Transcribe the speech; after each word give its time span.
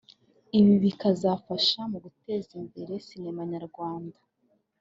ibi 0.59 0.73
bikazafasha 0.83 1.79
mu 1.91 1.97
guteza 2.05 2.49
imbere 2.61 2.93
sinema 3.05 3.41
nyarwanda 3.51 4.17